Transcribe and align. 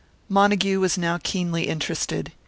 Montague 0.27 0.79
was 0.79 0.97
now 0.97 1.19
keenly 1.19 1.67
interested. 1.67 2.31